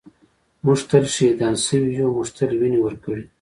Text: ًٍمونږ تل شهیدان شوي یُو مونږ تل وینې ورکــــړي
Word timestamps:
ًٍمونږ 0.61 0.79
تل 0.89 1.05
شهیدان 1.15 1.55
شوي 1.65 1.91
یُو 1.99 2.07
مونږ 2.15 2.29
تل 2.37 2.51
وینې 2.59 2.79
ورکــــړي 2.81 3.23